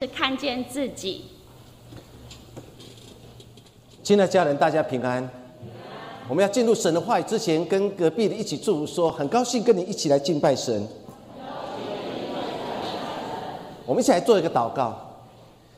[0.00, 1.24] 是看见自己。
[4.04, 5.28] 亲爱的家人，大家平安。
[6.28, 10.86] 我们要进入神的话语之前，跟隔壁的一起祝福说：很高兴跟你一起来敬拜神。
[13.84, 14.96] 我们一起来做一个祷告。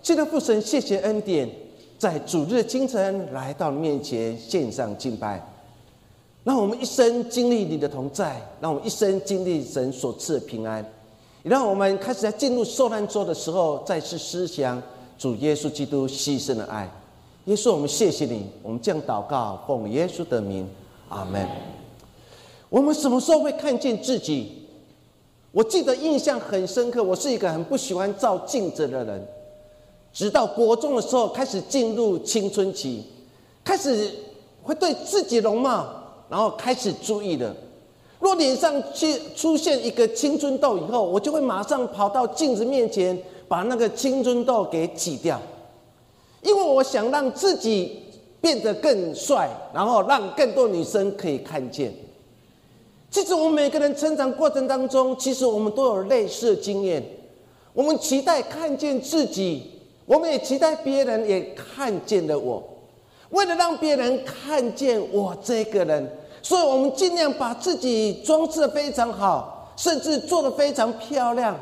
[0.03, 1.48] 现在父神，谢谢恩典，
[1.98, 5.43] 在主日的清晨来到面前献上敬拜，
[6.45, 10.84] 让我们一生经历你的同在，让我们一生经历神所赐的平安。
[11.43, 14.80] 让我们开始在进入受难周的时候，再次思想
[15.18, 16.91] 主耶稣基督牺牲的爱。
[17.46, 20.68] 耶稣，我们谢谢你，我们这样祷告，奉耶稣的名，
[21.09, 21.48] 阿门。
[22.68, 24.68] 我们什么时候会看见自己？
[25.51, 29.27] 我记得印象很深刻，我是一个很不喜欢照镜子的人。
[30.12, 33.02] 直到国中的时候，开始进入青春期，
[33.65, 34.12] 开始
[34.62, 35.87] 会对自己容貌，
[36.29, 37.57] 然后开始注意的。
[38.20, 45.41] 若脸上去出现一个青春痘以后，我就会马上跑到镜子面前，把那个青春痘给挤掉，
[46.43, 48.02] 因为我想让自己
[48.38, 51.91] 变得更帅，然后让更多女生可以看见。
[53.10, 57.02] 其实我们每个人成长过程当中，其实我们都有类似的经验。
[57.73, 59.63] 我们期待看见自己，
[60.04, 62.63] 我们也期待别人也看见了我。
[63.30, 66.19] 为了让别人看见我这个人。
[66.43, 71.55] 所以我们尽量把自己装饰的非常好，甚至做的非常漂亮，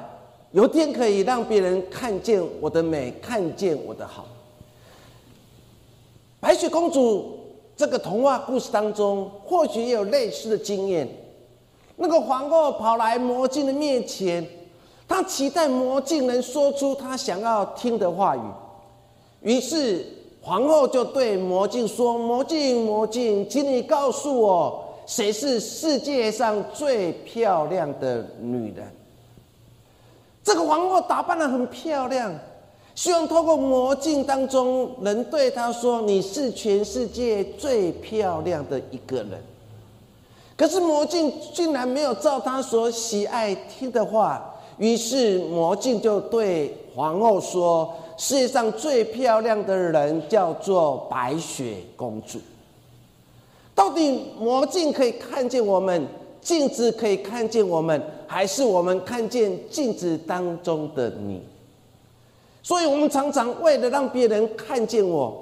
[0.52, 4.24] 有天可以让别人看见我的美，看见我的好。
[6.40, 7.38] 白雪公主
[7.76, 11.08] 这个童话故事当中，或许也有类似的经验。
[11.96, 14.46] 那个皇后跑来魔镜的面前，
[15.08, 18.40] 她期待魔镜能说出她想要听的话语，
[19.42, 20.17] 于是。
[20.40, 28.90] 皇后就对魔镜说：“魔镜，魔镜，请你告诉我，谁是世界上最漂亮的女人？”
[30.42, 32.32] 这个皇后打扮的很漂亮，
[32.94, 39.42] 希望透过魔镜当中能对她说：“你是全世界最漂亮的一个人。”
[40.56, 47.92] 可是魔镜竟然没有照她所喜爱听的话，于是魔镜就对皇后说。
[48.18, 52.40] 世界上最漂亮的人叫做白雪公主。
[53.76, 56.04] 到底魔镜可以看见我们，
[56.40, 61.40] 镜子可以看见我们，还是我们看见镜子当中的你？
[62.60, 65.40] 所以，我们常常为了让别人看见我，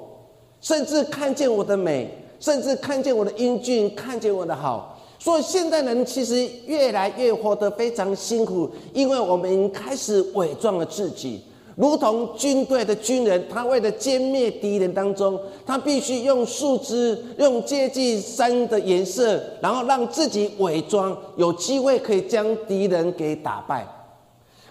[0.61, 5.01] 甚至看见我的美，甚至看见我的英俊，看见我的好。
[5.19, 11.43] 所以，现代人其实越来越活得非常辛苦，因为我们开始伪装了自己。
[11.77, 23.87] 如同军队的军人，他为了歼灭敌人当中，他必须用树枝、用接近山的颜色，然后让自己伪装，有机会可以将敌人给打败。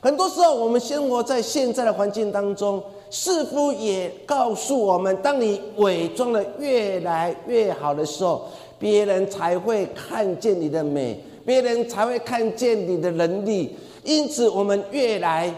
[0.01, 8.47] 很多时候，我们生活在现在的环境当中，似乎也告诉我们：当你伪装的越来越好的时候，
[8.79, 13.75] 别人才会看见你的美，别人才会看见你的能力。
[14.03, 15.53] 因此，我们越来。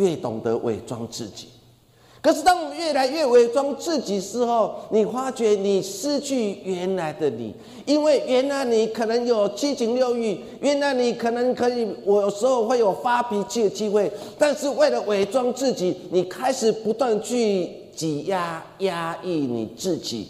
[0.00, 1.48] 越懂得伪装自己，
[2.22, 20.28] 可是当我们越来越伪装自己时候，你发觉你失去原来的你，因为原来你可能有七情六欲，原来你可能可以，我有时候会有发脾气的机会，但是为了伪装自己，你开始不断去挤压、压抑你自己。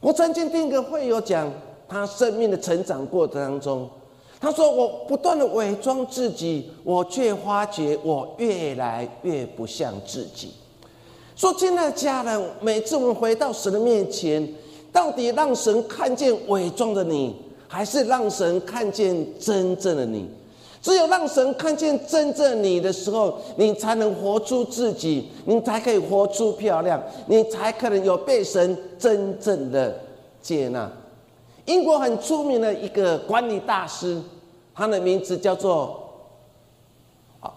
[0.00, 1.52] 我曾经听一个会友讲，
[1.88, 3.90] 他生命的成长过程当中。
[4.40, 10.50] 他说：“我不断的伪装自己，我却发觉我越来越不像自己。”
[11.36, 14.48] 说：“亲爱的家人，每次我们回到神的面前，
[14.90, 17.36] 到底让神看见伪装的你，
[17.68, 20.26] 还是让神看见真正的你？
[20.80, 29.94] 只有让神看见真正你的时候，你才能活出自己，你才可以活出漂亮，你才可能有被神真正的
[30.40, 30.90] 接纳。”
[31.66, 34.20] 英国很出名的一个管理大师，
[34.74, 36.00] 他的名字叫做
[37.40, 37.52] 啊，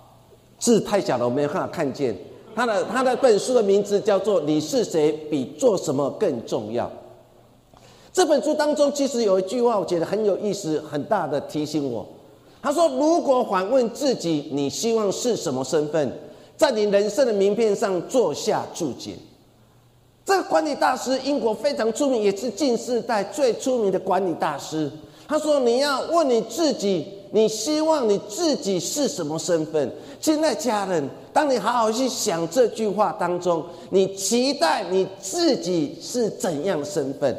[0.59, 2.15] 字太小了，我没有办法看见。
[2.55, 6.85] 他的他的本书的名字叫做《你是谁比做什么更重要》。
[8.11, 12.05] 这本书当中其实有一句话，我觉得很有意思，很大的提醒我。
[12.61, 16.09] 他说：“如果反问自己，你希望是什么身份，
[16.55, 19.15] 在你人生的名片上做下注解。”
[20.25, 24.89] 这个管理大师，英国非常出名，也是近世代最出名的管理大师。
[25.27, 29.91] 他说：“你要问你自己，你希望你自己是什么身份？”
[30.21, 37.35] 现在家人，当你好好去想这句话当中，你期待你自己是怎样的身份？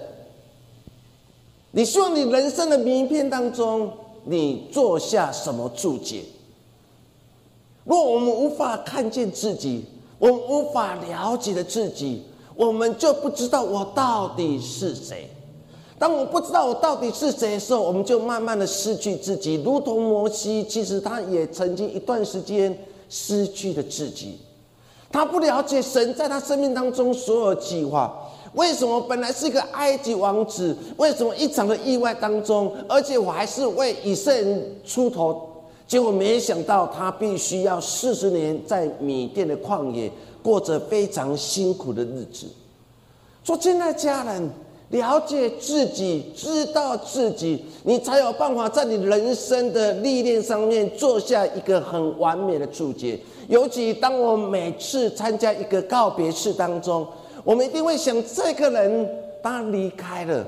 [1.70, 3.90] 你希望你人生的名片当中，
[4.25, 6.22] 你做下什么注解？
[7.84, 9.84] 若我们无法看见自己，
[10.19, 12.22] 我们无法了解的自己，
[12.56, 15.28] 我们就不知道我到底是谁。
[15.98, 22.76] 当我不知道我到底是谁的时候，我们就慢慢的失去自己，如同摩西，其实他也曾经一段时间
[23.08, 24.38] 失去了自己。
[25.10, 28.12] 他不了解神在他生命当中所有计划。
[28.54, 35.48] 为什么本来是一个埃及王子，为什么一场的意外当中，而且我还是为以色列人出头，
[35.86, 40.10] 结果没想到他必须要四十年在米甸的旷野
[40.44, 42.46] 过着非常辛苦的日子。
[43.43, 44.49] 说亲爱的家人。
[44.91, 53.19] 了解自己，知道自己，你才有办法在你人生的历练上面做下一个很完美的注解。
[53.49, 57.05] 尤其当我每次参加一个告别式当中，
[57.43, 59.08] 我们一定会想：这个人
[59.43, 60.47] 他离开了，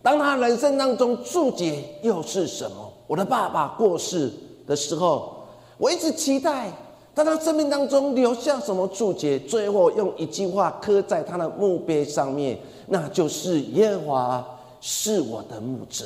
[0.00, 2.90] 当他人生当中注解又是什么？
[3.06, 4.30] 我的爸爸过世
[4.66, 6.72] 的时候，我一直期待。
[7.18, 9.36] 在他生命当中留下什么注解？
[9.40, 12.56] 最后用一句话刻在他的墓碑上面，
[12.86, 16.04] 那就是“耶和华是我的牧者”。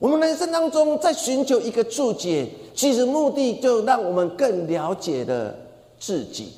[0.00, 5.54] 我们人生当中在寻求一个注解，其实目的就让我们更了解了
[6.00, 6.54] 自己。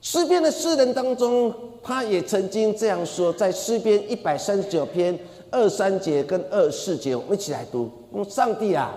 [0.00, 5.18] 诗篇的诗人当中，他也曾经这样说，在诗篇一百三十九篇
[5.50, 7.90] 二三节跟二四节，我们一起来读
[8.30, 8.94] ：“上帝啊，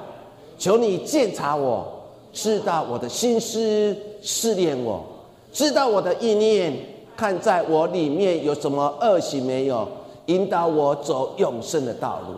[0.57, 1.99] 求你鉴察我。”
[2.33, 4.99] 知道我的心思，试炼我；
[5.53, 6.73] 知道我的意念，
[7.15, 9.87] 看在我里面有什么恶行没有，
[10.25, 12.35] 引导我走永生的道路。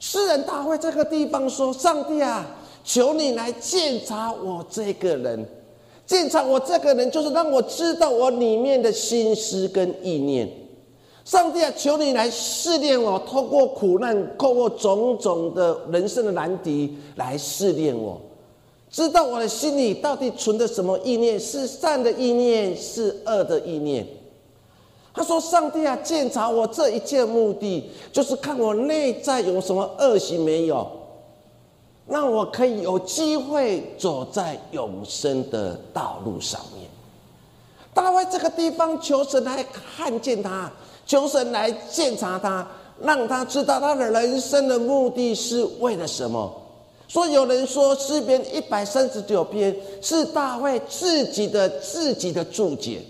[0.00, 2.44] 诗人大卫这个地方说：“上帝啊，
[2.82, 5.46] 求你来检查我这个人，
[6.04, 10.50] 检查我这个人，就是让我知道我里面的心思跟意念。
[11.24, 18.20] 上帝啊，求你来试炼我，透过苦难，透过种种的人生的难题来试炼我。”
[18.92, 24.06] 知道我的心里到底存的什么意念，是善的意念，是恶的意念。
[25.14, 30.86] 他说：“上帝啊，检查我这一切目的，就是看我内在有什么恶行没有，
[32.06, 36.86] 让我可以有机会走在永生的道路上面。”
[37.94, 40.70] 大卫这个地方求神来看见他，
[41.06, 42.66] 求神来检查他，
[43.00, 46.61] 让他知道他的人生的目的是为了什么。
[47.12, 53.02] 说有人说诗篇一百三十九篇是大卫自己的自己的注解，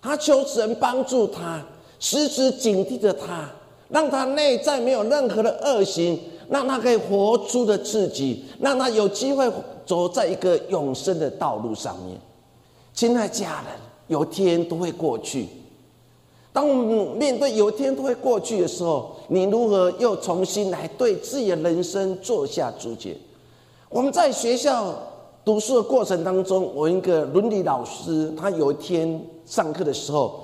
[0.00, 1.62] 他求神帮助他，
[1.98, 3.46] 时时警惕着他，
[3.90, 6.18] 让他内在没有任何的恶行，
[6.48, 9.46] 让他可以活出的自己，让他有机会
[9.84, 12.18] 走在一个永生的道路上面。
[12.94, 13.78] 亲爱家人，
[14.08, 15.46] 有天都会过去。
[16.52, 23.16] 当我们面对有一天都会过去的时候，你如何又重新来对自己的人生做下注解？
[23.88, 24.94] 我们在学校
[25.44, 30.40] 读书的过程当中，我一个伦理老师，他有一天上课的时候，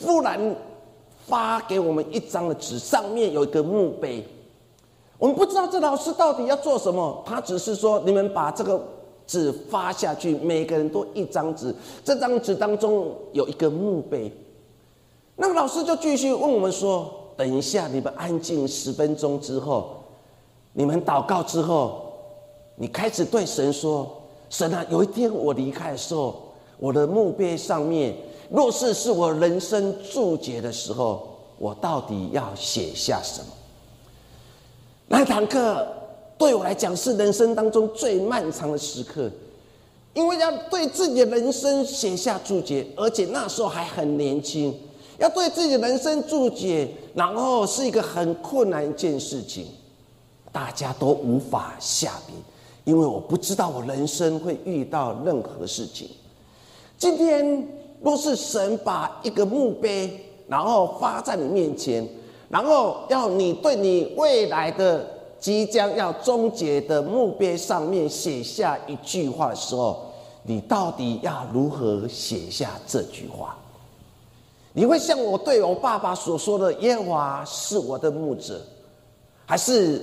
[0.00, 0.56] 忽然
[1.26, 4.26] 发给我们一张的纸，上面有一个墓碑。
[5.18, 8.82] 我们不知道这老师到底要做什么，他只是说：“你们把这个
[9.26, 14.32] 纸发下去，每个人都一张纸，这张纸当中有一个墓碑。”
[15.42, 19.96] 那个老师就继续问我们说：“等一下，你们安静十分钟之后，
[20.72, 22.12] 你们祷告之后，
[22.76, 24.08] 你开始对神说
[24.48, 26.40] ：‘神啊，有一天我离开的时候，
[26.78, 28.14] 我的墓碑上面
[28.50, 33.46] 若是是我人生注解的时候，我到底要写下什么？’
[35.10, 35.84] 那堂课
[36.38, 39.28] 对我来讲是人生当中最漫长的时刻，
[40.14, 44.72] 因为要对自己的人生写下注解，而且那时候还很年轻。”
[45.18, 49.66] 要对自己的人生注解，然后是一个很困难一件事情，
[50.50, 52.32] 大家都无法下笔，
[52.84, 56.08] 因为我不知道我人生会遇到任何事情。
[56.98, 57.66] 今天
[58.00, 62.08] 若是神把一个墓碑，然后发在你面前，
[62.48, 65.06] 然后要你对你未来的
[65.38, 70.12] 即将要终结的墓碑上面写下一句话的时候，
[70.44, 73.56] 你到底要如何写下这句话？
[74.74, 78.60] 你会像我对我爸爸所说的“耶和华是我的牧者”，
[79.44, 80.00] 还是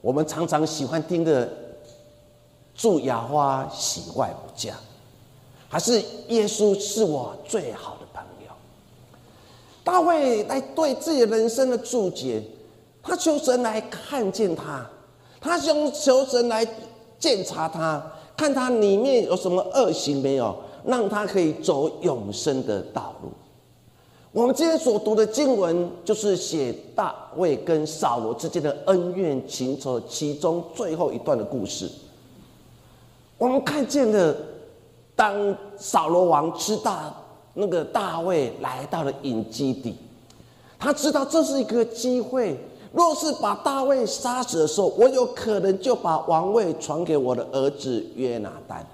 [0.00, 1.48] 我们常常喜欢听的
[2.74, 4.74] “祝雅花喜外不嫁”，
[5.68, 8.52] 还是耶稣是我最好的朋友？
[9.82, 12.40] 大卫来对自己人生的注解，
[13.02, 14.88] 他求神来看见他，
[15.40, 16.64] 他想求神来
[17.18, 18.00] 检查他，
[18.36, 23.32] 看他里面有什么恶行没有，让他可以走永生的道路。
[24.32, 31.86] 我们今天所读的经文，就是写大卫跟扫罗之间的恩怨情仇其中最后一段的故事。
[33.36, 34.34] 我们看见了，
[35.14, 37.14] 当扫罗王知道
[37.52, 39.94] 那个大卫来到了隐基地，
[40.78, 42.58] 他知道这是一个机会。
[42.90, 48.86] 若是把大卫杀死的时候，我有可能就把王位传给我的儿子约拿丹。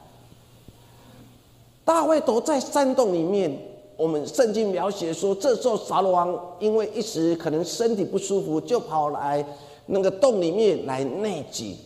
[1.84, 3.56] 大卫躲在山洞里面，
[3.98, 9.44] 我们圣经描写说，这时候扫罗王因为一时可能身体不舒服，就跑来
[9.86, 11.76] 那个洞里面来内急。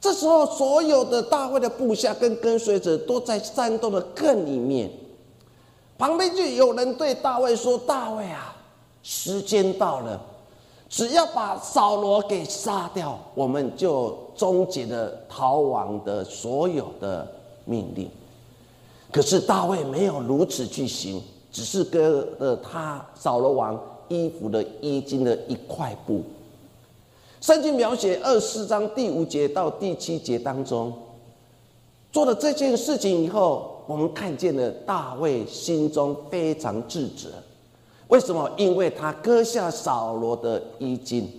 [0.00, 4.90] 这时候，所有的大卫的部下跟跟随者都在山洞的更里面。
[5.98, 8.56] 旁边就有人对大卫说：“大卫啊，
[9.02, 10.18] 时间到了。”
[10.88, 17.30] 只要把扫罗给杀掉，我们就终结了逃亡的所有的
[17.66, 18.10] 命令。
[19.12, 23.78] 可是大卫没有如此去行，只是割了他扫罗王
[24.08, 26.22] 衣服的衣襟的一块布。
[27.42, 30.92] 圣经描写二四章第五节到第七节当中，
[32.10, 37.28] 做了这件事情以后，我们看见了大卫心中非常自责。
[38.08, 38.50] 为什么？
[38.56, 41.30] 因为他割下扫罗的衣襟，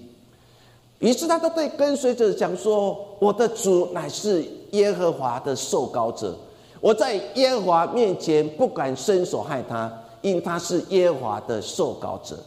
[0.99, 6.35] 于是他就对跟随者讲说：“我的主乃是耶和华的受膏者，
[6.83, 12.37] 我在耶和华面前不敢伸手害他，因他是耶和华的受膏者。”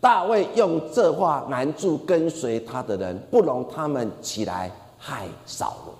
[0.00, 5.94] 大卫用这话拦住跟随他的人，不容他们起来害扫罗。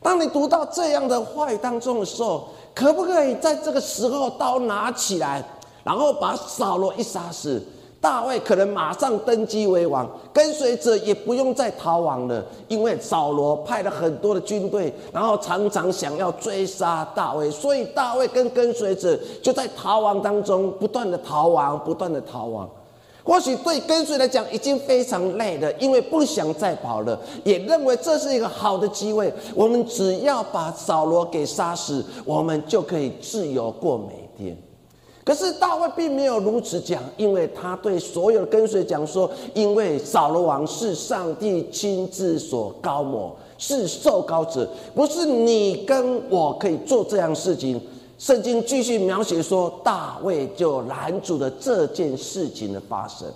[0.00, 5.44] 当你读到这样的话语当中的时候，可不可以在这个时候刀拿起来？
[5.84, 7.62] 然后把扫罗一杀死，
[8.00, 22.66] 大卫可能马上登基为王，跟随者也不用再逃亡了，因为扫罗派了很多的军队，然后常常想要追杀大卫，所以大卫跟跟随者就在逃亡当中不断的逃亡，不断的逃亡。
[23.22, 34.56] 或许对跟随来讲已经非常累了，因为不想再跑了，也认为这是一个好的机会，我们只要把扫罗给杀死，我们就可以自由过每天。
[35.30, 47.80] 可是大卫并没有如此讲，因为他对所有的跟随讲说：“因为扫罗王是上帝亲自所高抹，是受高者，不是你跟我可以做这样事情。”
[48.18, 53.28] 圣经继续描写说，大卫就拦阻了这件事情的发生。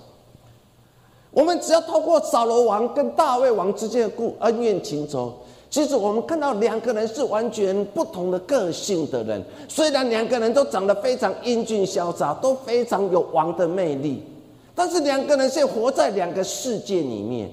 [1.31, 5.33] 我们只要透过扫罗王跟大卫王之间的故恩怨情仇。
[5.75, 14.23] 其实我们看到两个人是完全不同的个性的人，虽然两个人都长得非常英俊潇洒，都非常有王的魅力，
[14.73, 17.51] 但是两个人却活在两个世界里面。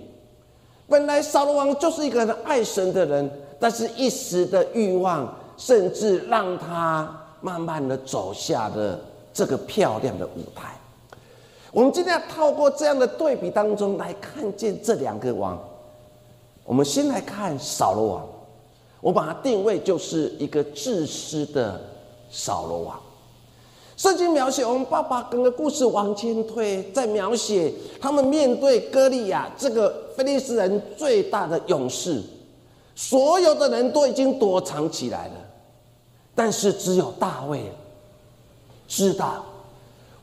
[0.87, 3.27] 本来扫罗王就是一个很爱神的人，
[3.59, 7.11] 但是一时的欲望，甚至让他
[7.41, 8.99] 慢慢的走下了
[9.33, 10.75] 这个漂亮的舞台。
[11.71, 15.59] 我们今天要透过这样的对比当中来看见这两个王。
[16.63, 18.27] 我们先来看扫罗王，
[19.01, 21.81] 我把它定位就是一个自私的
[22.29, 22.99] 扫罗王。
[23.97, 32.21] 圣经描写我们爸爸跟个故事往前推，在描写他们面对歌利亚这个菲利斯人最大的勇士，
[32.95, 35.33] 所有的人都已经躲藏起来了，
[36.33, 37.71] 但是只有大卫
[38.87, 39.43] 知道，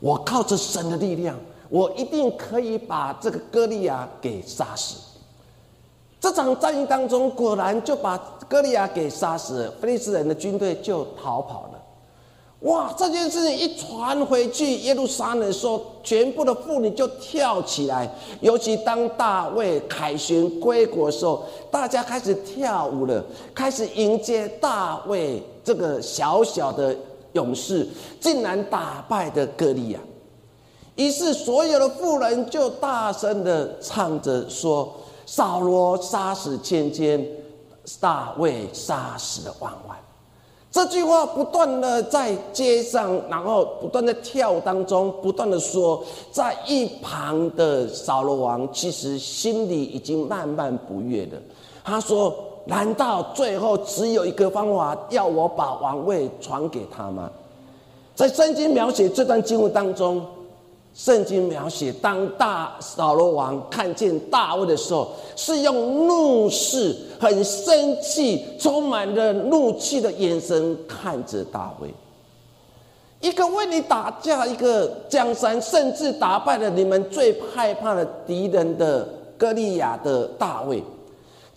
[0.01, 1.37] 我靠着神的力量，
[1.69, 4.95] 我一定可以把这个歌利亚给杀死。
[6.19, 11.79] 这场战役当中，果然就把歌利亚给杀死了，菲利斯人的军队就逃跑了。
[12.63, 12.93] 哇！
[12.97, 18.13] 这件事情一传回去耶路撒冷的时候，全部的妇女就跳起来。
[18.41, 23.23] 尤其当大卫凯旋归国的时候，大家开始跳舞了，
[23.55, 26.93] 开始迎接大卫这个小小的
[27.31, 27.87] 勇士，
[28.19, 29.99] 竟然打败的歌利亚。
[30.95, 34.93] 于是所有的妇人就大声的唱着说。
[35.31, 37.23] 扫罗杀死千千，
[37.99, 39.95] 大卫杀死了万万。
[40.71, 51.33] 这句话不断的在街上，然后不断的跳当中，不断的说，在一旁的扫罗王其实心里已经慢慢不悦了。
[51.83, 57.29] 他说：“难道最后只有一个方法，要我把王位传给他吗？”
[58.15, 60.25] 在圣经描写这段经文当中。
[60.99, 71.87] 圣经描写，当大扫罗王看见大卫的时候，是用怒视、很生气、充满了怒气的眼神看着大卫。
[73.21, 80.83] 一个为你打架，一个江山，甚至打败了你们最害怕的敌人的歌利亚的大卫。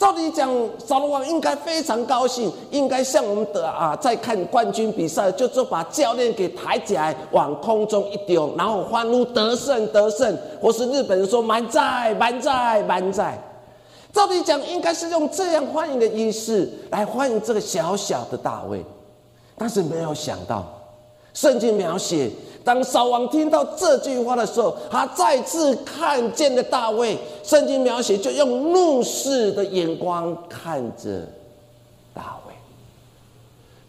[0.02, 0.50] 照理讲，
[0.84, 13.40] 扫罗王应该非常高兴，应该像我们的啊，在看冠军比赛，就是把教练给抬起来，往空中一丢，然后欢呼得胜得胜，或是日本人说满载满载满载。
[14.12, 18.84] 照理讲，应该是用这样欢迎的仪式来欢迎这个小小的大卫，
[19.56, 20.66] 但是没有想到，
[21.32, 22.28] 圣经描写，
[22.64, 27.18] 当扫王听到这句话的时候，他再次看见了大卫。
[27.42, 31.26] 圣经描写就用怒视的眼光看着
[32.14, 32.54] 大卫。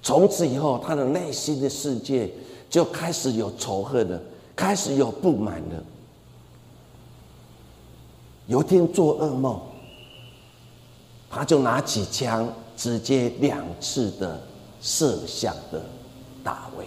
[0.02, 2.30] 从此以后，他的内心的世界
[2.70, 4.20] 就开始有仇恨了，
[4.56, 5.84] 开始有不满了。
[8.48, 9.60] 有一天做噩梦。
[11.36, 14.40] 他就拿起枪，直接两次的
[14.80, 15.82] 射向的
[16.44, 16.86] 大卫。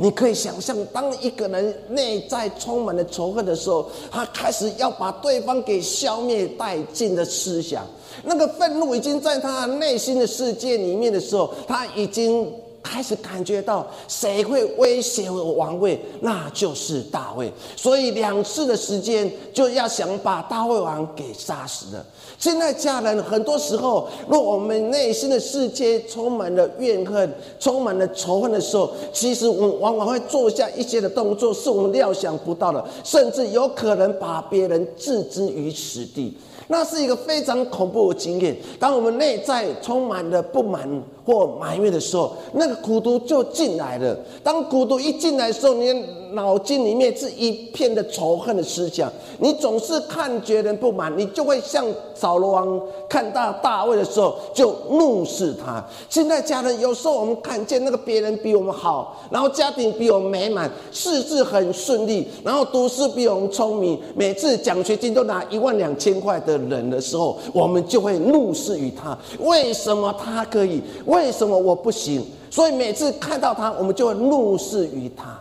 [0.00, 7.84] 你可以想象，当一个人内在充满了仇恨的时候，他开始要把对方给消灭殆尽的思想，
[8.22, 12.50] 那个愤怒已经在他内心的世界里面的时候，他已经。
[12.82, 17.52] 开始感觉到谁会威胁我王位，那就是大卫。
[17.76, 22.06] 所以两次的时间就要想把大卫王给杀死了。
[22.38, 36.36] 现在家人很多时候，若我们内心的世界充满了怨恨、充满了仇恨的时候，其实我们往往会做下一些的动作，是我们料想不到的，甚至有可能把别人置之于死地。
[36.70, 38.54] 那是一个非常恐怖的经验。
[38.78, 40.86] 当我们内在充满了不满
[41.28, 44.16] 或埋怨的时候，那个苦毒就进来了。
[44.42, 45.94] 当苦毒一进来的时候，你的
[46.32, 49.12] 脑筋里面是一片的仇恨的思想。
[49.40, 55.84] 你总是看别人不满，你就会像扫罗王看到大卫的时候就怒视他。
[56.08, 66.56] 现在家人有时候我们看见那个别人比我们好，然后家庭比我们美满，事事很顺利，然后读书比我们聪明，每次奖学金都拿一万两千块的。
[66.68, 69.16] 人的时候，我们就会怒视于他。
[69.38, 70.82] 为什么他可以？
[71.06, 72.24] 为为什么我不行？
[72.48, 75.36] 所以每次看到他，我们就会怒视于他。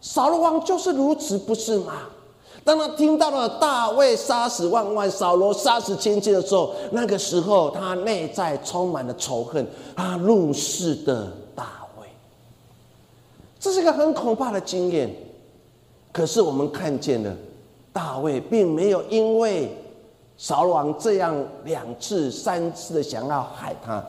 [0.00, 1.94] 扫罗王就是如此，不是吗？
[2.64, 11.64] 当他听到了大卫杀死万万，扫罗杀死千千的时候，那个时候他内在充满了仇恨，他怒视的大
[12.00, 12.06] 卫。
[13.58, 15.12] 这是一个很可怕的经验。
[16.12, 17.36] 可是我们看见了，
[17.92, 19.76] 大卫并没有因为。
[20.42, 24.02] 扫罗王这样两次、三次的想要害他，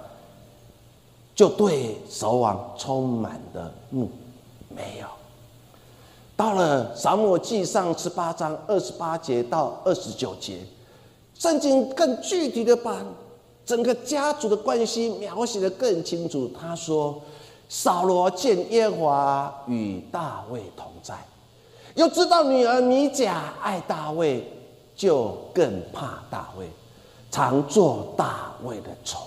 [1.35, 4.09] 就对扫王充满了怒。
[4.69, 5.07] 没有，
[6.35, 10.59] 到了撒母记上十八章二十八节到二十九节，
[11.33, 13.03] 圣经更具体的把
[13.65, 16.49] 整个家族的关系描写的更清楚。
[16.59, 17.21] 他说
[17.67, 21.15] ：“扫罗见耶和华与大卫同在，
[21.95, 24.45] 又知道女儿米甲爱大卫。”
[24.93, 26.69] 就更怕大卫，
[27.31, 29.17] 常做大卫的仇。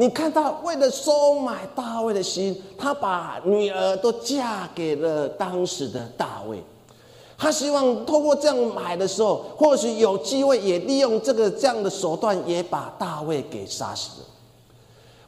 [0.00, 6.62] 你看他为了收买大卫的心，他把女儿都嫁给了当时的大卫。
[7.36, 14.26] 他希望通过这样买的时候，或许有机会也利用这个这样的手段，也把大卫给杀死了。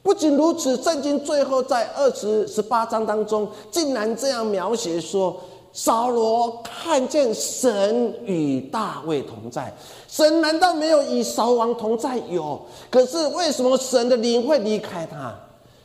[0.04, 5.36] 不仅如此，圣经最后在二十十八章当中，竟然这样描写说。
[5.72, 9.72] 扫罗看见神与大卫同在，
[10.08, 12.18] 神难道没有与扫王同在？
[12.28, 15.34] 有，可是为什么神的灵会离开他？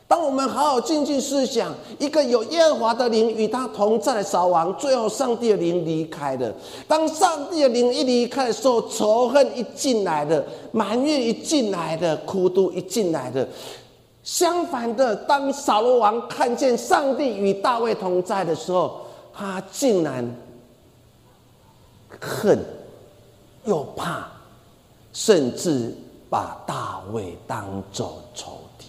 [0.08, 6.52] 当我们好好静静思想，一个有耶和华的灵与他同在的扫王，最后上帝的灵离开了。
[6.86, 13.48] 当上帝的灵一离开的时候，仇恨一进来的，埋怨一进来的，苦毒一进来的。
[14.22, 19.00] 相反的，当扫罗王看见上帝与大卫同在的时候，
[19.38, 20.34] 他竟然
[22.18, 22.58] 恨
[23.66, 24.26] 又怕，
[25.12, 25.92] 甚至
[26.30, 28.86] 把大卫当做仇敌。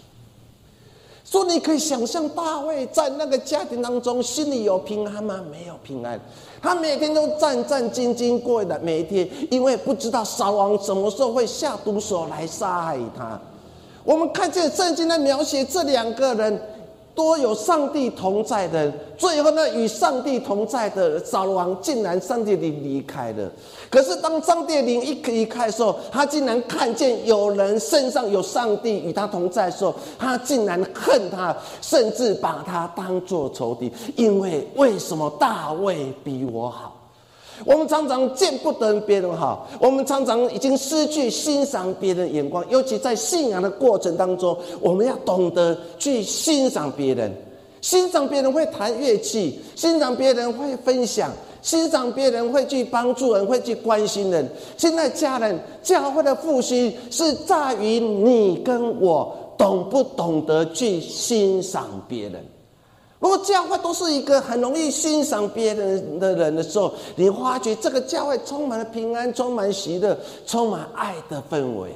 [1.26, 5.44] 说你可以想象大卫在那个家庭当中心里有平安吗？
[5.52, 6.18] 没有平安，
[6.62, 13.38] 他每天都战战兢兢过的每一天，因为不知道扫王什么时候会下毒手来杀害他。
[14.06, 16.62] 我们看见圣经的描写这两个人。
[17.18, 23.52] 多有上帝同在的，最后呢，与上帝同在的扫罗王竟然上帝灵离开了。
[23.90, 33.92] 可是当上帝灵一离开的时候，他竟然看见有人身上有上帝与他同在的时候，他竟然恨他，甚至把他当作仇敌。
[34.16, 36.97] 因为为什么大卫比我好？
[37.66, 47.34] 我们常常见不得别人好，我们常常已经失去欣赏别人眼光，尤其在信仰的过程当中，我们要懂得去欣赏别人，
[47.82, 54.48] 欣赏别人会弹乐器，欣赏别人会分享，欣赏别人会去帮助人，会去关心人。
[54.78, 62.46] 现在家人教会的复兴是在于你跟我懂不懂得去欣赏别人。
[63.20, 71.92] 如果教会都是一个很容易欣赏别人的人的时候，你发觉这个教会充满了平安，充满喜乐，充满爱的氛围。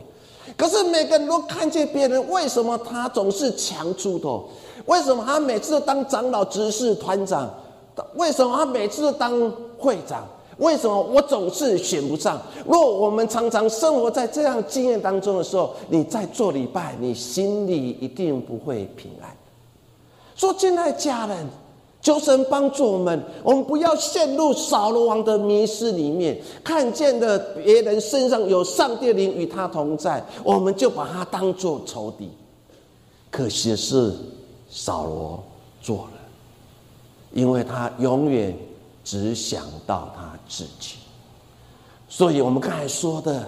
[0.58, 4.50] 可是每个人都看见别人，为什么他总是强出头？
[4.88, 7.48] 为什么他每次都当长老、执事、团长？
[8.16, 10.28] 为什么他每次都当会长？
[10.58, 12.42] 为什么我总是选不上？
[12.66, 19.30] 若我们常常生活在这样经验当中的时候，你在做礼拜，你心里一定不会平安。
[20.42, 21.48] 说，亲爱家人，
[22.02, 32.28] 求神帮助我们，我们不要陷入扫罗王的迷失里面，看见了别人身上有上帝灵与他同在，我们就把他当做仇敌。
[33.30, 34.16] 可惜的是，
[34.68, 35.44] 扫罗
[35.80, 36.14] 做了，
[37.34, 38.58] 因为他永远
[39.04, 40.96] 只想到他自己。
[42.10, 43.48] 所以我们刚才说的，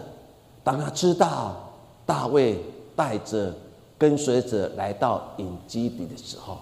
[0.63, 1.73] 当他知道
[2.05, 2.63] 大卫
[2.95, 3.51] 带着
[3.97, 6.59] 跟随者来到隐基底的时候，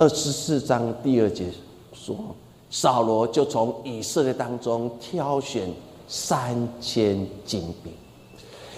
[0.00, 1.46] 二十四章第二节
[1.92, 2.16] 说，
[2.70, 5.68] 扫罗就从以色列当中挑选
[6.06, 7.92] 三千精兵。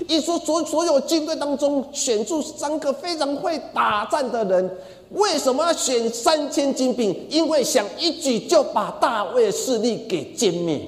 [0.08, 4.78] 一说所所有军队当中选出三个非常会打战的人，
[5.10, 7.14] 为什么要选三千精兵？
[7.28, 10.80] 因为想一举就把大卫势力给歼灭，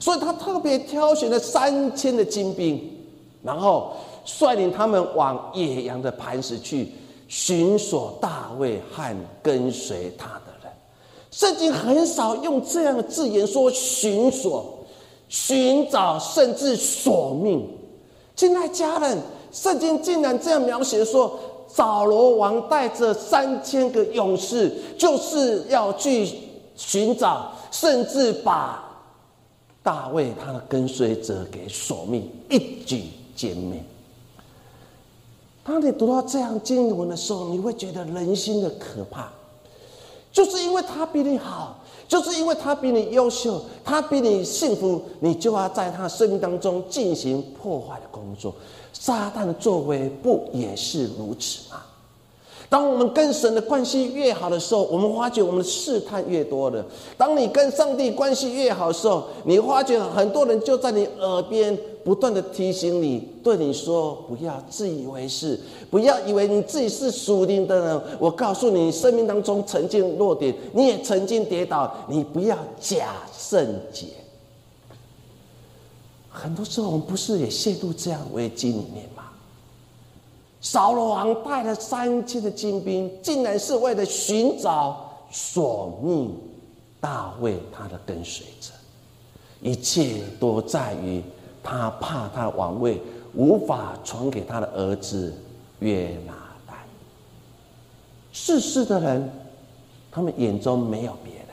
[0.00, 2.82] 所以他特别挑选了三千的精兵，
[3.44, 3.92] 然后
[4.24, 6.88] 率领他们往野羊的磐石去。
[7.32, 10.70] 寻索大卫和跟随他的人，
[11.30, 14.78] 圣经很少用这样的字眼说寻索、
[15.30, 17.66] 寻找，甚至索命。
[18.36, 19.18] 亲爱家人，
[19.50, 26.28] 圣经竟然这样描写说，扫罗王带着三千个勇士，就是要去
[26.76, 28.84] 寻找，甚至把
[29.82, 33.82] 大卫他的跟随者给索命，一举歼灭。
[35.64, 39.28] 当你读到这样经文的时候，你会觉得人心的可怕，
[40.32, 48.52] 就是因为他比你好，就是因为他比你优秀，他比你幸福，你就要在他生命当中进行破坏的工作。
[48.92, 51.82] 撒旦的作为不也是如此吗？
[52.72, 56.82] 当我们跟神的关系越好的时候，我们发觉我们的试探越多了。
[57.18, 74.06] 当你跟上帝关系越好的时候，你发觉很多人就在你耳边不断的提醒你，对你说：“不要自以为是，不要以为你自己是属灵的人。”我告诉你，生命当中曾经落点，你也曾经跌倒，你不要假圣洁。
[76.30, 79.21] 很多时候，我们不是也陷入这样危机里面吗？
[80.62, 86.34] 扫罗王带了三千的精兵，竟然是为了寻找索命
[87.00, 88.70] 大卫他的跟随者。
[89.60, 91.20] 一切都在于
[91.64, 93.00] 他怕他的王位
[93.34, 95.34] 无法传给他的儿子
[95.80, 96.32] 约拿
[96.64, 96.76] 丹。
[98.32, 99.28] 世事的人，
[100.12, 101.46] 他们眼中没有别人，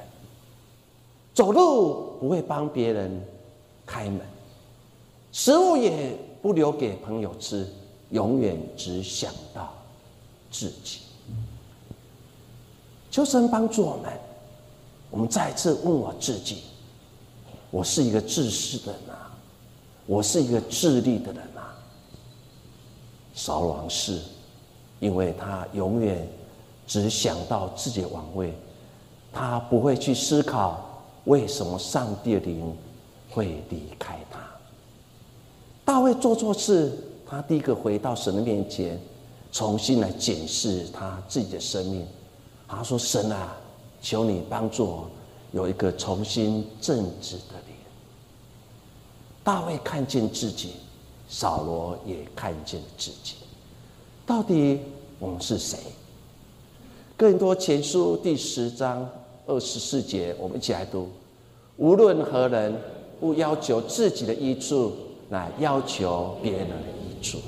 [1.33, 3.23] 走路不会帮别人
[3.87, 4.21] 开门，
[5.31, 7.67] 食物也不留给朋友吃。
[8.11, 9.73] 永远只想到
[10.51, 10.99] 自己。
[13.11, 14.11] 求神帮助我们，
[15.09, 16.63] 我们再次问我自己：
[17.71, 19.31] 我是一个自私的人啊，
[20.05, 21.75] 我是一个自利的人啊。
[23.33, 24.19] 扫王是，
[24.99, 26.27] 因为他永远
[26.85, 28.53] 只想到自己的王位，
[29.31, 32.75] 他不会去思考为什么上帝的灵
[33.29, 34.39] 会离开他。
[35.85, 37.05] 大卫做错事。
[37.29, 38.99] 他第一个回到神的面前，
[39.51, 42.03] 重新来检视他自己的生命。
[42.67, 43.55] 他说：“神啊，
[44.01, 45.07] 求你帮助我
[45.51, 47.77] 有一个重新正直的脸。”
[49.45, 50.71] 大卫看见自己，
[51.27, 53.35] 扫罗也看见自己。
[54.25, 54.79] 到底
[55.19, 55.77] 我们是谁？
[57.15, 59.07] 更多前书第十章
[59.45, 61.07] 二十四节，我们一起来读：
[61.77, 62.75] 无论何人，
[63.19, 64.93] 不要求自己的益处，
[65.29, 66.75] 来要求别人的。
[67.21, 67.39] 主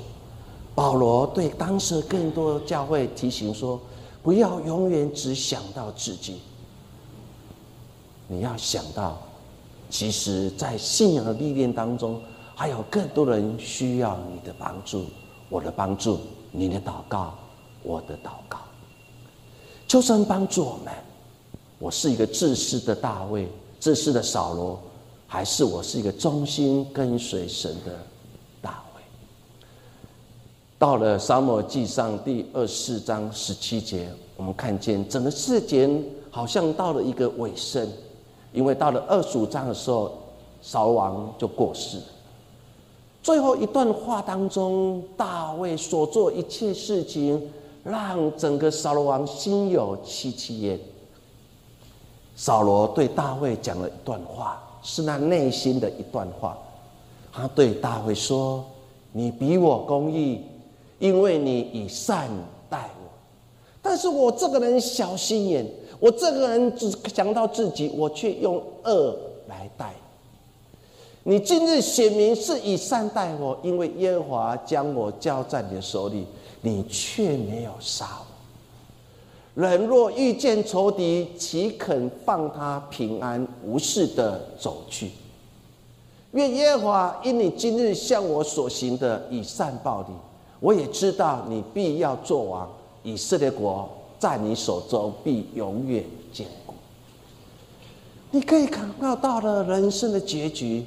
[0.74, 3.78] 保罗对当时更多教会提醒说
[4.22, 6.40] ：“不要永远只想到自己，
[8.26, 9.18] 你要想到，
[9.90, 12.20] 其实，在信仰的历练当中，
[12.54, 15.04] 还有更多人需要你的帮助，
[15.50, 17.34] 我的帮助，你的祷告，
[17.82, 18.58] 我的祷告。
[19.86, 20.92] 求神帮助我们。
[21.78, 23.48] 我是一个自私的大卫，
[23.80, 24.80] 自私的扫罗，
[25.26, 27.98] 还是我是一个忠心跟随神的？”
[30.82, 37.88] 到了沙漠记上第二四章十七节，我们看见整个事件好像到了一个尾声，
[38.52, 40.10] 因为到了二十五章的时候，
[40.60, 42.00] 扫王就过世。
[43.22, 47.40] 最后一段话当中，大卫所做一切事情
[47.84, 50.76] 让整个扫罗王心有戚戚焉。
[52.34, 56.58] 扫罗对大卫讲了一段话，是那内心的一段话。
[57.32, 58.64] 他对大卫说
[59.12, 60.40] ：“你比我公义，
[61.02, 62.30] 因为你以善
[62.70, 63.10] 待我。
[63.82, 65.66] 但是我这个人小心眼，
[65.98, 69.92] 我这个人只想到自己，我却用恶来待
[71.24, 71.40] 你。
[71.40, 76.24] 今日显明是以善待我，因为耶和华将我交在你的手里，
[76.60, 78.26] 你却没有杀我。”
[79.60, 85.10] 人若遇见仇敌，岂肯放他平安无事的走去？
[86.30, 90.14] 愿耶和华因你今日向我所行的以善报你。
[90.62, 92.70] 我也知道你必要做王，
[93.02, 96.72] 以色列国在你手中必永远坚固。
[98.30, 100.86] 你可以看到到了人生的结局，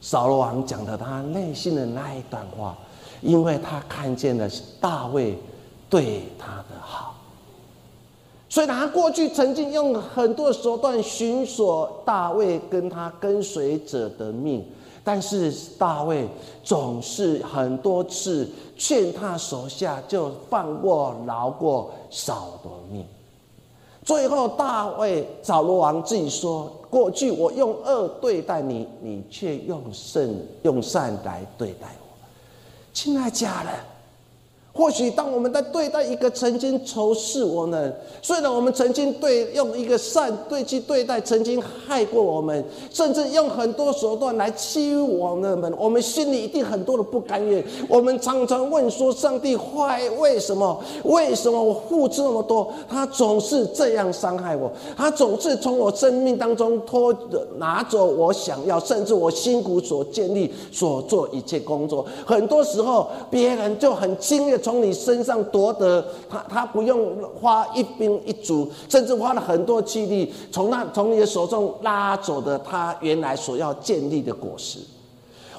[0.00, 2.78] 扫罗王讲的他内心的那一段话，
[3.20, 4.48] 因为他看见了
[4.80, 5.36] 大卫
[5.90, 7.16] 对他的好。
[8.48, 14.64] 所以，他过去曾经用很多手段寻索大卫跟他跟随者的命，
[15.04, 16.28] 但是大卫
[16.62, 23.04] 总是很多次劝他手下就放过饶过扫罗命。
[24.04, 30.28] 最后，大卫扫罗王自己说：“过去我用恶对待你，你却用善
[30.62, 32.16] 用善来对待我。”
[32.92, 33.91] 亲爱家人。
[34.74, 47.62] 或许当我们在对待一个曾经仇视我们，虽然我们曾经对用一个善对去对待曾经害过我们，甚至用很多手段来欺负我们，我们心里一定很多的不甘愿。
[47.86, 50.80] 我们常常问说：上帝坏为什么？
[51.04, 54.72] 为什么我付出那么多，他总是这样伤害我？
[54.96, 57.14] 他总是从我生命当中拖
[57.58, 62.06] 拿走我想要，甚至我辛苦所建立、所做一切工作。
[62.24, 64.61] 很多时候，别人就很轻易。
[64.62, 74.78] 从你身上夺得，他他不用花一兵一卒，甚至花了很多气力，从那从你的手中拉走的他原来所要建立的果实。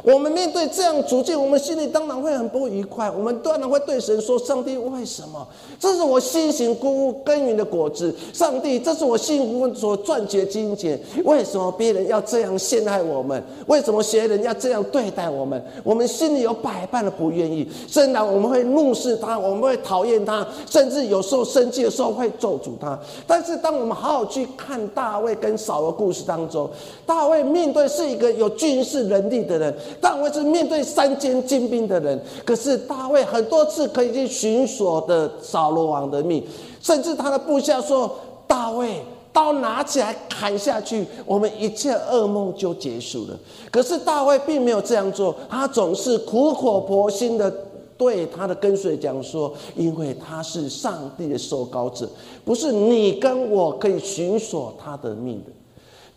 [0.04, 3.10] 我们面对这样处境，我们心里当然会很不愉快。
[3.10, 5.48] 我们当然会对神说：“上帝，为什么？
[5.80, 8.14] 这是我辛辛苦苦耕耘的果子。
[8.34, 11.00] 上帝，这是我辛苦所赚取的金钱。
[11.24, 13.42] 为什么别人要这样陷害我们？
[13.68, 15.64] 为什么别人要这样对待我们？
[15.86, 17.66] 我们心里有百般的不愿意。
[17.88, 23.00] 虽然我们会怒视他，我们会讨厌他，甚至有时候生气的时候会咒诅他。
[23.26, 26.70] 但是，当我们好好去看大卫跟扫罗故事当中，
[27.06, 29.74] 大卫面对是一个有军事能力的人。
[30.00, 36.44] 大卫是面对三千精兵的人，可是大卫很多次可以去寻索的扫罗王的命，
[36.82, 38.14] 甚至他的部下说
[38.48, 39.02] ：“大卫
[39.32, 43.40] 刀拿起来砍下去，我们一切噩梦就结束了。”
[43.72, 47.52] 可是大卫并没有这样做，他总是苦口婆心的
[47.98, 52.10] 对他的跟随讲说：“因为他是上帝的受膏者，
[52.44, 55.52] 不是你跟我可以寻索他的命的。”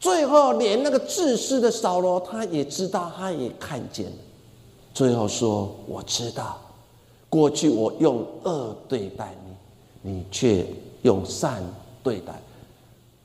[0.06, 4.06] 最后，连那个自私的扫罗，他也知道，他也看见。
[4.94, 6.60] 最后说：“我知道，
[7.28, 9.34] 过去我用恶对待
[10.02, 10.64] 你，你却
[11.02, 11.60] 用善
[12.04, 12.40] 对待。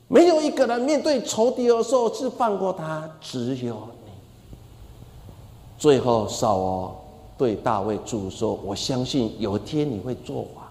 [0.08, 4.10] 没有一个人面对仇敌的时候是放过他，只有你。”
[5.78, 7.04] 最后，扫罗
[7.38, 10.64] 对大卫主说：“我相信有一天你会做王，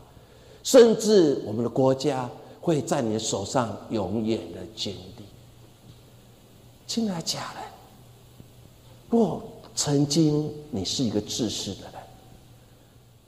[0.61, 5.25] 甚至我们的国家会在你手上永远的坚定。”
[6.93, 7.61] 真的假的，
[9.09, 9.41] 若
[9.73, 11.93] 曾经你是一个自私的人，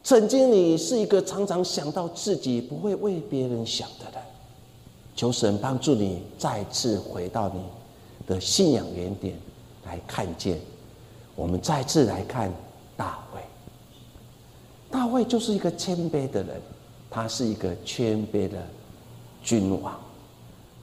[0.03, 4.21] 曾经你是一个常常想到自己不会为别人想的人，
[5.15, 7.61] 求神帮助你再次回到你
[8.27, 9.33] 的信仰原点
[9.85, 10.59] 来看见。
[11.33, 12.51] 我们再次来看
[12.97, 13.41] 大卫，
[14.91, 16.61] 大卫就是一个谦卑的人，
[17.09, 18.61] 他是一个谦卑的
[19.41, 19.97] 君王。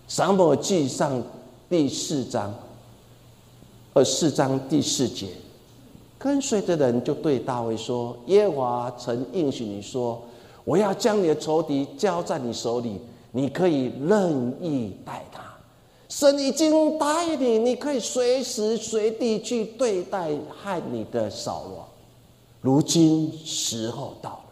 [0.08, 1.22] 撒母记上
[1.68, 2.54] 第四章。
[3.92, 5.26] 二四章第四节，
[6.16, 10.22] 跟随的人就对大卫说：“耶和华曾应许你说，
[10.64, 13.00] 我要将你的仇敌交在你手里，
[13.32, 15.42] 你可以任意待他。
[16.08, 21.84] 神已经答应你，你可以随时随地去对待害你的扫罗。
[22.60, 24.49] 如今时候到了。”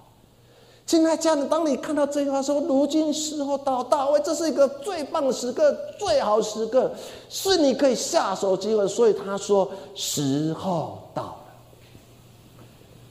[0.88, 6.90] 亲爱家人，当你看到这句话说“如今时候到，大卫，这是一个最棒的时刻，最好时刻，
[7.29, 11.37] 是你可以下手机会。”所以他说：“时候到了。”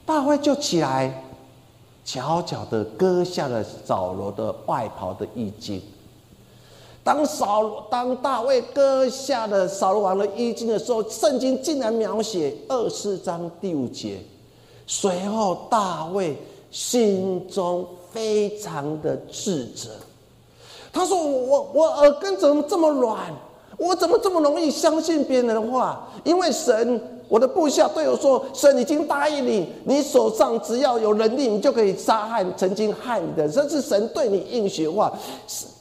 [0.08, 1.24] 大卫就起来，
[2.04, 5.80] 悄悄的割下了扫罗的外袍的衣襟。
[7.04, 14.18] 当扫当大卫割下了扫罗王的衣襟的时候，圣经竟然描写二四章第五节。
[14.88, 16.36] 随后大卫。
[16.71, 19.89] 心中非常的自责。
[20.91, 23.34] 他说：“我我我耳根怎么这么软？
[23.77, 26.08] 我怎么这么容易相信别人的话？
[26.23, 33.47] 因为神，我的部下对我说，神已经答应你，你手上只要有能力，你就可以杀害曾经害你的。
[33.47, 35.13] 这是神对你应许话。”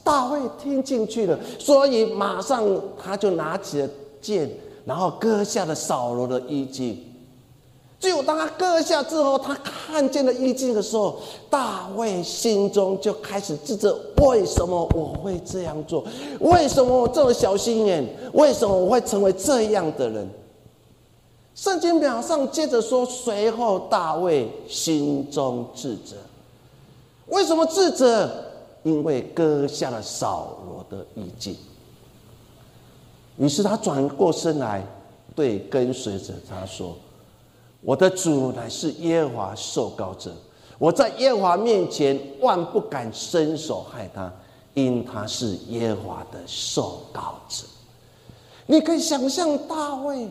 [0.03, 2.63] 大卫听进去了，所以马上
[3.03, 3.89] 他就拿起了
[4.21, 4.49] 剑，
[4.85, 7.03] 然后割下了扫罗的衣襟。
[7.99, 16.03] 只有当他割下之后，他看见了衣襟的时候，大卫心中就开始自责：为什么我会这样做？
[16.39, 18.07] 为什么我这么小心眼？
[18.33, 20.29] 为什么我会成为这样的人？
[21.55, 26.15] 圣经表上接着说：随后大卫心中自责。
[27.29, 28.29] 为什么自责？
[28.83, 31.57] 因为割下了扫罗的衣襟。
[33.37, 34.85] 于是他转过身来，
[35.35, 36.95] 对跟随者他说。
[37.87, 40.29] 我的主乃是耶和华受膏者，
[40.77, 44.29] 我在耶和华面前万不敢伸手害他，
[44.73, 47.63] 因他是耶和华的受膏者。
[48.65, 50.27] 你可以想象大卫。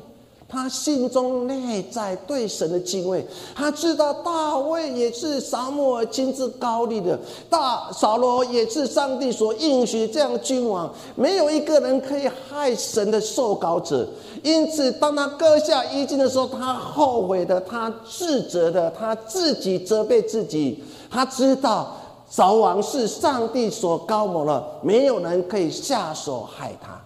[0.48, 7.18] 他心中内在对神的敬畏，他知道大卫也是撒母耳亲自高立的，
[7.50, 14.09] 大扫罗也是上帝所应许这样的君王，没有一个人可以害神的受膏者。
[14.42, 20.85] 因此，当他割下衣襟的时候，他后悔的，他自责的，他自己责备自己。
[21.11, 21.96] 他知道
[22.28, 27.00] 扫王是上帝所高谋了，没有人可以下手害他。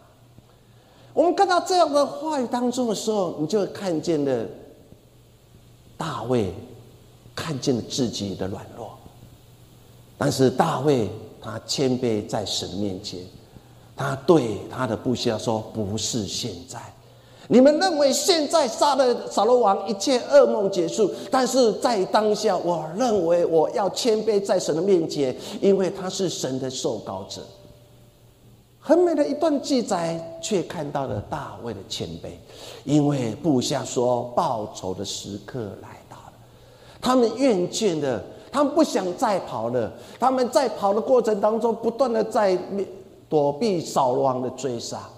[1.12, 4.46] 我们看到这样的话语当中的时候，你就看见了
[5.96, 6.54] 大卫，
[7.34, 8.92] 看见了自己的软弱。
[10.16, 11.08] 但是大卫
[11.40, 13.18] 他谦卑在神面前，
[13.96, 16.78] 他对他的部下说：“不是现在，
[17.48, 21.10] 你们认为现在杀了扫罗王，一切噩梦结束。
[21.30, 27.42] 但是在当下，我认为我要谦卑在神的面前，因为他是神的受膏者。”
[28.90, 32.32] 很美的一段记载，却看到了大卫的谦卑，
[32.82, 36.32] 因为部下说报仇的时刻来到了，
[37.00, 42.58] 他们厌倦了，他们不想再跑了，他们在跑的过程当中，不断的在
[43.28, 45.08] 躲避扫罗王的追杀。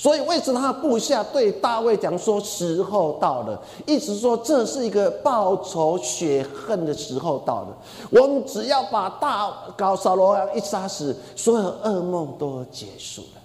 [0.00, 7.76] 所以，为什么他部下对大卫讲说：“时候到了”，意思说这是一个报仇雪恨的时候到了。
[8.08, 13.40] 我们只要把大搞扫罗王一杀死，所有噩梦都结束了。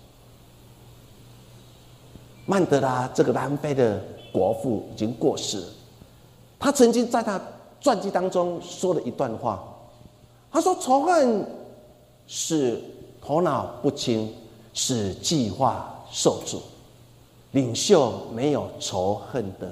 [2.45, 3.99] 曼德拉这个南非的
[4.31, 5.67] 国父已经过世了，
[6.59, 7.41] 他曾经在他
[7.81, 9.63] 传记当中说了一段话，
[10.51, 11.43] 他说：“仇恨
[12.27, 12.79] 使
[13.19, 14.31] 头脑不清，
[14.71, 16.61] 使计划。”受助
[17.51, 19.69] 领袖没有仇恨的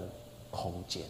[0.49, 1.01] 空间，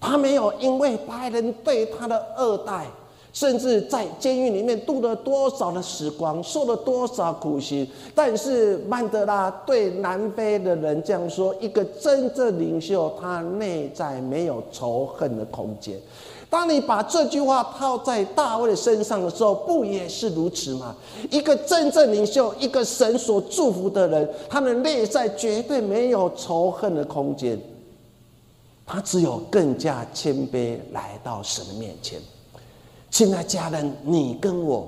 [0.00, 2.86] 他没有因为白人对他的恶待，
[3.32, 7.86] 甚至在监狱里面度了多少的时光，受了多少苦刑。
[8.14, 16.00] 但是曼德拉对南非的人这样说：一个真正领袖，他内在没有仇恨的空间。
[16.54, 20.94] 当你把这句话套在大卫身上的时候，不也是如此吗？
[21.28, 27.60] 一个真正领袖，一个神所祝福的人，他的内在绝对没有仇恨的空间，
[28.86, 32.20] 他只有更加谦卑来到神的面前。
[33.10, 34.86] 亲爱家人，你跟我，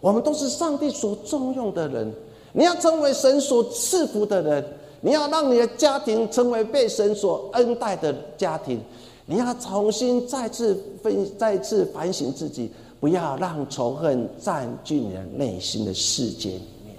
[0.00, 2.10] 我们都是上帝所重用的人。
[2.54, 4.64] 你要成为神所赐福的人，
[5.02, 8.80] 你要让你的家庭成为被神所恩待的家庭。
[9.26, 16.94] 你要重新再次分、再次反省自己，不要让仇恨占据你的内心的世界里面。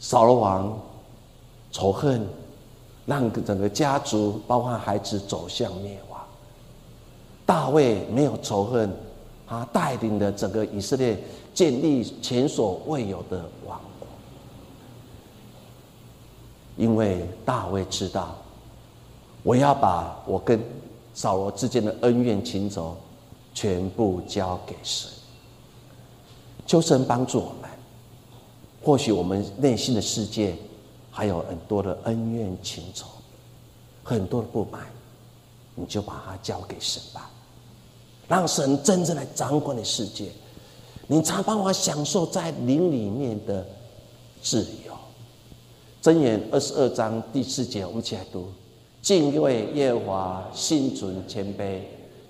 [0.00, 0.80] 扫罗王
[1.70, 2.26] 仇恨，
[3.04, 6.18] 让整个家族，包括孩子走向灭亡。
[7.44, 8.90] 大卫没有仇恨，
[9.46, 11.18] 他带领的整个以色列
[11.52, 14.08] 建立前所未有的王国，
[16.78, 18.34] 因为大卫知道。
[19.42, 20.60] 我要把我跟
[21.14, 22.96] 扫罗之间的恩怨情仇
[23.54, 25.10] 全部交给神，
[26.66, 27.70] 求神帮助我们。
[28.82, 30.56] 或许我们内心的世界
[31.10, 33.06] 还有很多的恩怨情仇，
[34.04, 34.86] 很多的不满，
[35.74, 37.28] 你就把它交给神吧，
[38.28, 40.30] 让神真正来掌管你世界，
[41.06, 43.66] 你才办法享受在灵里面的
[44.40, 44.92] 自由。
[46.00, 48.52] 箴言二十二章第四节，我们一起来读。
[49.00, 51.80] 敬畏耶和华，心存谦卑，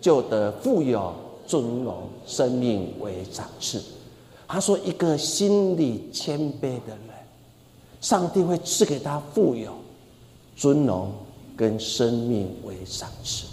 [0.00, 1.12] 就得富有
[1.46, 3.82] 尊荣，生命为长赐。
[4.46, 7.14] 他说：“一个心里谦卑的人，
[8.00, 9.72] 上帝会赐给他富有、
[10.56, 11.12] 尊荣
[11.56, 13.46] 跟生命为赏赐。”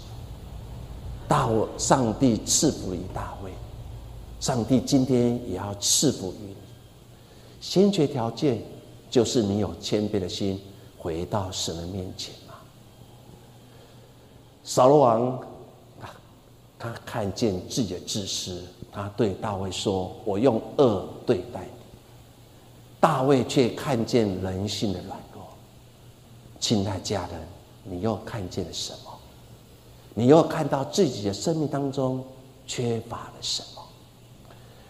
[1.28, 3.50] 大我，上帝赐福于大卫，
[4.40, 6.56] 上帝今天也要赐福于你。
[7.60, 8.62] 先决条件
[9.10, 10.58] 就是你有谦卑的心，
[10.96, 12.32] 回到神的面前。
[14.68, 15.40] 扫罗王，
[16.00, 16.10] 他
[16.76, 21.70] 他看见自己的自私，他对大卫说：“我用恶对待你。”
[22.98, 25.44] 大卫却看见人性的软弱。
[26.58, 27.40] 亲爱家人，
[27.84, 29.12] 你又看见了什么？
[30.14, 32.24] 你又看到自己的生命当中
[32.66, 33.82] 缺乏了什么？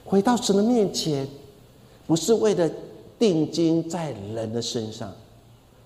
[0.07, 1.29] 回到神的面前，
[2.07, 2.67] 不是为了
[3.19, 5.13] 定睛在人的身上，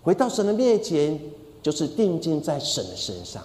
[0.00, 1.18] 回到神的面前，
[1.60, 3.42] 就是定睛在神的身上。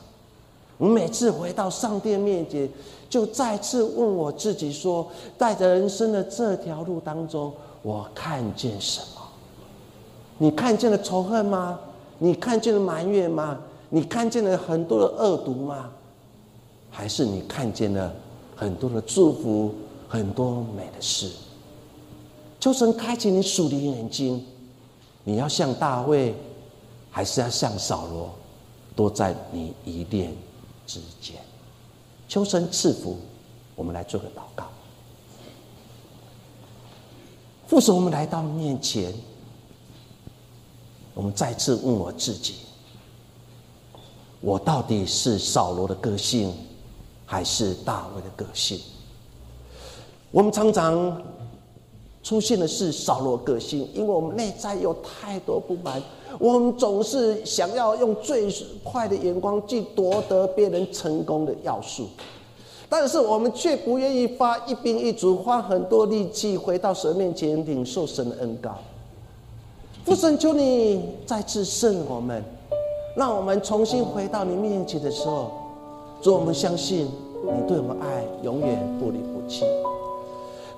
[0.78, 2.70] 我每次回到上帝面前，
[3.10, 5.08] 就再次问我自己说：
[5.38, 9.22] 在人生的这条路当中，我看见什么？
[10.38, 11.80] 你看见了仇恨吗？
[12.20, 13.58] 你看见了埋怨吗？
[13.90, 15.90] 你看见了很多的恶毒吗？
[16.92, 18.14] 还是你看见了
[18.56, 19.74] 很多的祝福，
[20.10, 21.32] 很多美的事？
[22.60, 24.44] 求神开启你属灵眼睛，
[25.24, 26.36] 你要像大卫，
[27.12, 28.30] 还是要像扫罗，
[28.96, 30.34] 都在你一念
[30.86, 31.36] 之间。
[32.28, 33.18] 求神赐福，
[33.76, 34.66] 我们来做个祷告。
[37.68, 39.14] 父神，我们来到面前，
[41.14, 42.56] 我们再次问我自己。
[44.42, 46.54] 我到底是扫罗的个性，
[47.26, 48.80] 还是大卫的个性？
[50.30, 51.22] 我们常常
[52.26, 56.02] 出现的是扫罗个性，因为我们内在有太多不满，
[56.40, 58.52] 我们总是想要用最
[58.84, 62.08] 快的眼光去夺得别人成功的要素，
[62.90, 68.76] 但是我们却不愿意发一兵一卒，花很多力气回到神面前领受神的恩膏。
[70.04, 72.44] 父神，求你再次圣我们。
[73.16, 75.52] 让我们重新回到你面前的时候，
[76.24, 77.08] 主，我们相信
[77.44, 79.64] 你对我们爱永远不离不弃。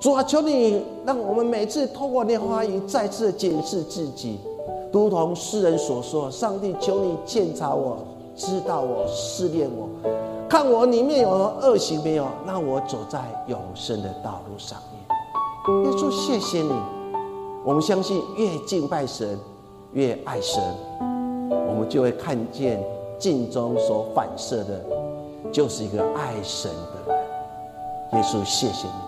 [0.00, 4.38] 主啊，求你让我们每次透过念话语再次检视自己，
[4.92, 7.98] 如同诗人所说：“上帝，求你鉴察我，
[8.36, 9.88] 知道我，试炼我，
[10.48, 15.02] 看我里面有恶行没有，让我走在永生的道路上面。”
[15.84, 16.72] 耶稣，谢谢你。
[17.64, 19.36] 我们相信，越敬拜神，
[19.94, 20.62] 越爱神。
[21.50, 22.80] 我们就会看见
[23.18, 24.80] 镜中所反射的，
[25.50, 28.22] 就是一个爱神的人。
[28.22, 29.07] 耶稣，谢谢你。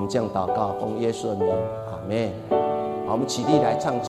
[0.00, 1.54] 我们这样祷告，奉耶稣的名，
[1.90, 2.32] 阿门。
[3.06, 3.92] 好，我们起立来唱。